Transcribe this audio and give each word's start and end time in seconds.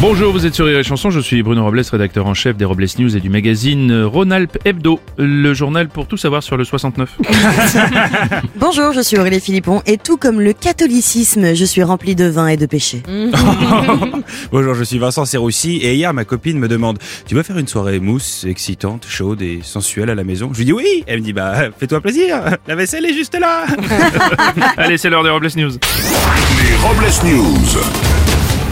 Bonjour, 0.00 0.32
vous 0.32 0.46
êtes 0.46 0.54
sur 0.54 0.64
Rire 0.64 0.78
et 0.78 0.82
Chanson, 0.82 1.10
je 1.10 1.20
suis 1.20 1.42
Bruno 1.42 1.62
Robles, 1.62 1.82
rédacteur 1.92 2.26
en 2.26 2.32
chef 2.32 2.56
des 2.56 2.64
Robles 2.64 2.86
News 2.98 3.14
et 3.14 3.20
du 3.20 3.28
magazine 3.28 4.04
Rhône-Alpes 4.04 4.56
Hebdo, 4.64 4.98
le 5.18 5.52
journal 5.52 5.90
pour 5.90 6.06
tout 6.06 6.16
savoir 6.16 6.42
sur 6.42 6.56
le 6.56 6.64
69. 6.64 7.18
Bonjour, 8.56 8.94
je 8.94 9.02
suis 9.02 9.18
Aurélie 9.18 9.40
Philippon 9.40 9.82
et 9.84 9.98
tout 9.98 10.16
comme 10.16 10.40
le 10.40 10.54
catholicisme, 10.54 11.54
je 11.54 11.64
suis 11.66 11.82
rempli 11.82 12.14
de 12.14 12.24
vin 12.24 12.46
et 12.48 12.56
de 12.56 12.64
péché. 12.64 13.02
Bonjour, 14.52 14.72
je 14.74 14.84
suis 14.84 14.98
Vincent 14.98 15.26
Serroussi 15.26 15.76
et 15.82 15.94
hier 15.94 16.14
ma 16.14 16.24
copine 16.24 16.58
me 16.58 16.66
demande 16.66 16.98
Tu 17.26 17.34
veux 17.34 17.42
faire 17.42 17.58
une 17.58 17.68
soirée 17.68 18.00
mousse, 18.00 18.46
excitante, 18.48 19.04
chaude 19.06 19.42
et 19.42 19.60
sensuelle 19.62 20.08
à 20.08 20.14
la 20.14 20.24
maison? 20.24 20.48
Je 20.54 20.58
lui 20.60 20.64
dis 20.64 20.72
oui 20.72 21.04
Elle 21.06 21.20
me 21.20 21.24
dit 21.24 21.34
bah 21.34 21.64
fais-toi 21.78 22.00
plaisir, 22.00 22.38
la 22.66 22.74
vaisselle 22.74 23.04
est 23.04 23.12
juste 23.12 23.38
là 23.38 23.66
Allez, 24.78 24.96
c'est 24.96 25.10
l'heure 25.10 25.24
des 25.24 25.30
Robles 25.30 25.50
News. 25.56 25.72
Les 25.72 26.76
Robles 26.76 27.36
News. 27.36 28.19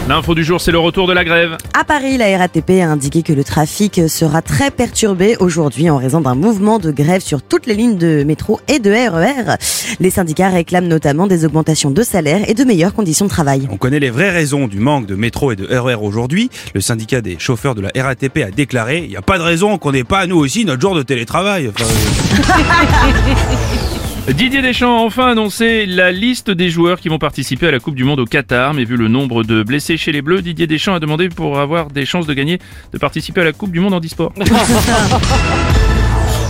L'info 0.08 0.34
du 0.34 0.42
jour, 0.42 0.58
c'est 0.58 0.72
le 0.72 0.78
retour 0.78 1.06
de 1.06 1.12
la 1.12 1.22
grève. 1.22 1.58
À 1.78 1.84
Paris, 1.84 2.16
la 2.16 2.38
RATP 2.38 2.80
a 2.80 2.86
indiqué 2.86 3.22
que 3.22 3.34
le 3.34 3.44
trafic 3.44 4.08
sera 4.08 4.40
très 4.40 4.70
perturbé 4.70 5.36
aujourd'hui 5.38 5.90
en 5.90 5.98
raison 5.98 6.22
d'un 6.22 6.34
mouvement 6.34 6.78
de 6.78 6.90
grève 6.90 7.20
sur 7.20 7.42
toutes 7.42 7.66
les 7.66 7.74
lignes 7.74 7.98
de 7.98 8.24
métro 8.24 8.58
et 8.68 8.78
de 8.78 8.90
RER. 8.90 9.56
Les 10.00 10.08
syndicats 10.08 10.48
réclament 10.48 10.88
notamment 10.88 11.26
des 11.26 11.44
augmentations 11.44 11.90
de 11.90 12.02
salaire 12.02 12.48
et 12.48 12.54
de 12.54 12.64
meilleures 12.64 12.94
conditions 12.94 13.26
de 13.26 13.30
travail. 13.30 13.68
On 13.70 13.76
connaît 13.76 14.00
les 14.00 14.08
vraies 14.08 14.30
raisons 14.30 14.66
du 14.66 14.80
manque 14.80 15.04
de 15.04 15.14
métro 15.14 15.52
et 15.52 15.56
de 15.56 15.66
RER 15.66 15.96
aujourd'hui. 15.96 16.48
Le 16.72 16.80
syndicat 16.80 17.20
des 17.20 17.38
chauffeurs 17.38 17.74
de 17.74 17.82
la 17.82 17.90
RATP 17.95 18.38
a 18.38 18.50
déclaré 18.50 19.02
Il 19.04 19.10
n'y 19.10 19.16
a 19.16 19.22
pas 19.22 19.37
de 19.37 19.43
raison 19.43 19.76
qu'on 19.76 19.93
n'ait 19.93 20.04
pas 20.04 20.26
nous 20.26 20.38
aussi 20.38 20.65
notre 20.65 20.80
jour 20.80 20.95
de 20.95 21.02
télétravail. 21.02 21.68
Enfin, 21.68 21.84
Didier 24.34 24.60
Deschamps 24.60 24.95
a 24.95 25.01
enfin 25.01 25.29
annoncé 25.29 25.87
la 25.87 26.12
liste 26.12 26.51
des 26.51 26.68
joueurs 26.68 27.01
qui 27.01 27.09
vont 27.09 27.18
participer 27.18 27.68
à 27.68 27.71
la 27.71 27.80
Coupe 27.80 27.95
du 27.95 28.04
Monde 28.04 28.21
au 28.21 28.26
Qatar, 28.26 28.74
mais 28.74 28.84
vu 28.84 28.96
le 28.96 29.09
nombre 29.09 29.43
de 29.43 29.62
blessés 29.62 29.96
chez 29.96 30.12
les 30.12 30.21
Bleus, 30.21 30.43
Didier 30.43 30.66
Deschamps 30.66 30.95
a 30.95 31.01
demandé 31.01 31.30
pour 31.30 31.59
avoir 31.59 31.88
des 31.88 32.04
chances 32.04 32.26
de 32.26 32.34
gagner 32.34 32.59
de 32.93 32.99
participer 32.99 33.40
à 33.40 33.45
la 33.45 33.52
Coupe 33.52 33.73
du 33.73 33.80
Monde 33.80 33.95
en 33.95 34.01
e-sport. 34.01 34.32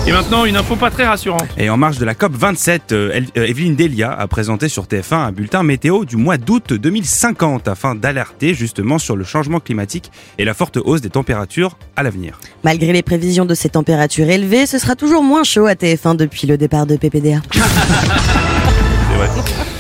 Et 0.07 0.13
maintenant, 0.13 0.47
une 0.47 0.57
info 0.57 0.77
pas 0.77 0.91
très 0.91 1.07
rassurante. 1.07 1.47
Et 1.59 1.69
en 1.69 1.77
marge 1.77 1.99
de 1.99 2.05
la 2.05 2.15
COP 2.15 2.33
27, 2.33 2.93
euh, 2.93 3.21
euh, 3.37 3.45
Evelyne 3.45 3.77
Delia 3.77 4.13
a 4.13 4.27
présenté 4.27 4.69
sur 4.69 4.85
TF1 4.85 5.17
un 5.17 5.33
bulletin 5.33 5.63
météo 5.63 6.07
du 6.07 6.17
mois 6.17 6.39
d'août 6.39 6.73
2050 6.73 7.69
afin 7.69 7.95
d'alerter 7.95 8.55
justement 8.55 8.99
sur 8.99 9.17
le 9.17 9.25
changement 9.25 9.61
climatique 9.61 10.11
et 10.39 10.45
la 10.45 10.55
forte 10.55 10.79
hausse 10.79 11.03
des 11.03 11.11
températures 11.11 11.77
à 11.97 12.03
l'avenir. 12.03 12.41
Malgré 12.65 12.93
les 12.93 13.03
prévisions 13.03 13.45
de 13.45 13.55
ces 13.55 13.69
températures 13.69 14.31
élevées, 14.31 14.67
ce 14.67 14.79
sera 14.79 14.97
toujours 14.97 15.23
moins 15.23 15.45
chaud 15.45 15.67
à 15.67 15.75
TF1 15.75 16.17
depuis 16.17 16.47
le 16.47 16.57
départ 16.57 16.87
de 16.87 16.97
PPDA. 16.97 17.43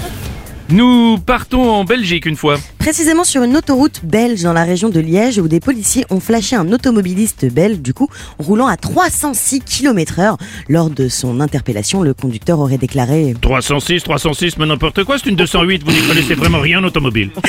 Nous 0.70 1.16
partons 1.19 1.70
en 1.70 1.84
Belgique 1.84 2.27
une 2.27 2.36
fois. 2.36 2.58
Précisément 2.78 3.24
sur 3.24 3.42
une 3.42 3.56
autoroute 3.56 4.02
belge 4.05 4.42
dans 4.42 4.52
la 4.52 4.64
région 4.64 4.91
de 4.91 5.00
Liège 5.00 5.38
où 5.38 5.48
des 5.48 5.60
policiers 5.60 6.05
ont 6.10 6.20
flashé 6.20 6.56
un 6.56 6.70
automobiliste 6.72 7.47
belge, 7.47 7.78
du 7.78 7.94
coup, 7.94 8.08
roulant 8.38 8.66
à 8.66 8.77
306 8.77 9.60
km 9.60 10.19
heure. 10.20 10.36
Lors 10.69 10.91
de 10.91 11.08
son 11.08 11.41
interpellation, 11.41 12.02
le 12.02 12.12
conducteur 12.12 12.58
aurait 12.60 12.77
déclaré 12.77 13.34
306, 13.41 14.02
306, 14.02 14.58
mais 14.58 14.66
n'importe 14.66 15.05
quoi, 15.05 15.16
c'est 15.19 15.30
une 15.30 15.36
208, 15.36 15.84
vous 15.84 15.92
n'y 15.92 16.06
connaissez 16.06 16.34
vraiment 16.34 16.60
rien 16.60 16.80
en 16.80 16.84
automobile. 16.84 17.30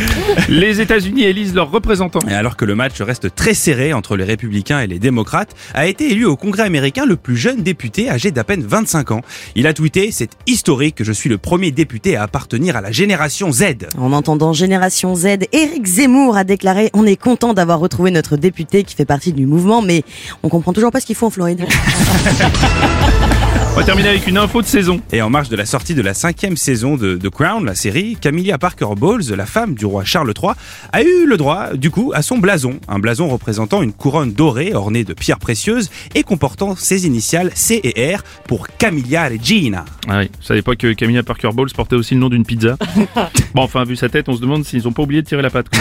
Les 0.48 0.80
États-Unis 0.80 1.24
élisent 1.24 1.54
leurs 1.54 1.70
représentants. 1.70 2.20
Et 2.28 2.34
alors 2.34 2.56
que 2.56 2.64
le 2.64 2.74
match 2.74 3.00
reste 3.00 3.34
très 3.34 3.54
serré 3.54 3.92
entre 3.92 4.16
les 4.16 4.24
républicains 4.24 4.80
et 4.80 4.86
les 4.86 4.98
démocrates, 4.98 5.54
a 5.74 5.86
été 5.86 6.10
élu 6.10 6.24
au 6.24 6.36
Congrès 6.36 6.62
américain 6.62 7.04
le 7.06 7.16
plus 7.16 7.36
jeune 7.36 7.62
député 7.62 8.10
âgé 8.10 8.30
d'à 8.30 8.44
peine 8.44 8.62
25 8.62 9.10
ans. 9.10 9.20
Il 9.54 9.66
a 9.66 9.74
tweeté 9.74 10.10
C'est 10.12 10.30
historique, 10.46 11.02
je 11.02 11.12
suis 11.12 11.28
le 11.28 11.38
premier 11.38 11.70
député 11.70 12.16
à 12.16 12.22
appartenir 12.22 12.76
à 12.76 12.80
la 12.80 12.92
génération 12.92 13.52
Z. 13.52 13.88
En 13.98 14.12
entendant 14.12 14.52
Génération 14.52 15.14
Z, 15.14 15.26
Éric 15.52 15.86
Zemmour 15.86 16.36
a 16.36 16.44
déclaré 16.44 16.90
On 16.94 17.06
est 17.06 17.16
content 17.16 17.54
d'avoir 17.54 17.78
retrouvé 17.78 18.10
notre 18.10 18.36
député 18.36 18.84
qui 18.84 18.94
fait 18.94 19.04
partie 19.04 19.32
du 19.32 19.46
mouvement, 19.46 19.82
mais 19.82 20.04
on 20.42 20.48
comprend 20.48 20.72
toujours 20.72 20.90
pas 20.90 21.00
ce 21.00 21.06
qu'il 21.06 21.16
faut 21.16 21.26
en 21.26 21.30
Floride. 21.30 21.64
On 23.74 23.76
va 23.76 23.84
terminer 23.84 24.10
avec 24.10 24.26
une 24.26 24.36
info 24.36 24.60
de 24.60 24.66
saison. 24.66 25.00
Et 25.12 25.22
en 25.22 25.30
marge 25.30 25.48
de 25.48 25.56
la 25.56 25.64
sortie 25.64 25.94
de 25.94 26.02
la 26.02 26.12
cinquième 26.12 26.58
saison 26.58 26.96
de 26.96 27.16
The 27.16 27.30
Crown, 27.30 27.64
la 27.64 27.74
série, 27.74 28.18
Camilla 28.20 28.58
Parker 28.58 28.88
Bowles, 28.98 29.30
la 29.34 29.46
femme 29.46 29.74
du 29.74 29.86
roi 29.86 30.04
Charles 30.04 30.30
III, 30.40 30.52
a 30.92 31.02
eu 31.02 31.26
le 31.26 31.38
droit, 31.38 31.72
du 31.72 31.90
coup, 31.90 32.12
à 32.14 32.20
son 32.20 32.36
blason. 32.36 32.78
Un 32.86 32.98
blason 32.98 33.28
représentant 33.28 33.80
une 33.82 33.94
couronne 33.94 34.34
dorée 34.34 34.74
ornée 34.74 35.04
de 35.04 35.14
pierres 35.14 35.38
précieuses 35.38 35.90
et 36.14 36.22
comportant 36.22 36.76
ses 36.76 37.06
initiales 37.06 37.50
C 37.54 37.80
et 37.82 38.14
R 38.14 38.22
pour 38.46 38.68
Camilla 38.68 39.26
Regina. 39.30 39.86
Ah 40.06 40.18
oui, 40.18 40.30
je 40.42 40.46
savais 40.48 40.62
pas 40.62 40.76
que 40.76 40.92
Camilla 40.92 41.22
Parker 41.22 41.48
Bowles 41.54 41.72
portait 41.74 41.96
aussi 41.96 42.12
le 42.12 42.20
nom 42.20 42.28
d'une 42.28 42.44
pizza? 42.44 42.76
bon, 43.54 43.62
enfin, 43.62 43.84
vu 43.84 43.96
sa 43.96 44.10
tête, 44.10 44.28
on 44.28 44.36
se 44.36 44.42
demande 44.42 44.66
s'ils 44.66 44.86
ont 44.86 44.92
pas 44.92 45.02
oublié 45.02 45.22
de 45.22 45.26
tirer 45.26 45.40
la 45.40 45.48
patte. 45.48 45.68
quoi. 45.70 45.80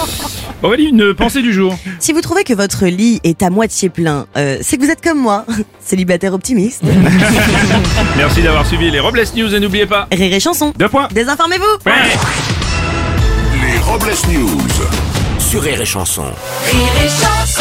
Aurélie, 0.63 0.89
une 0.89 1.15
pensée 1.15 1.41
du 1.43 1.53
jour. 1.53 1.75
si 1.99 2.13
vous 2.13 2.21
trouvez 2.21 2.45
que 2.45 2.53
votre 2.53 2.87
lit 2.87 3.21
est 3.25 3.43
à 3.43 3.49
moitié 3.51 3.89
plein, 3.89 4.27
euh, 4.37 4.59
c'est 4.61 4.77
que 4.77 4.85
vous 4.85 4.91
êtes 4.91 5.03
comme 5.03 5.19
moi, 5.19 5.47
célibataire 5.85 6.35
optimiste. 6.35 6.83
Merci 8.17 8.43
d'avoir 8.43 8.67
suivi 8.67 8.91
les 8.91 9.01
Robles 9.01 9.23
News 9.35 9.55
et 9.55 9.61
n'oubliez 9.61 9.87
pas. 9.87 10.07
Rire 10.13 10.35
et 10.35 10.41
chanson. 10.41 10.73
Deux 10.77 10.89
points 10.89 11.09
Désinformez-vous 11.13 11.65
Ouais. 11.87 11.93
Les 13.73 13.79
Robles 13.79 14.13
News. 14.31 14.59
Sur 15.39 15.63
Rire 15.63 15.81
et 15.81 15.87
Chanson. 15.87 16.25
Rire 16.71 16.89
et 17.05 17.09
chanson 17.09 17.60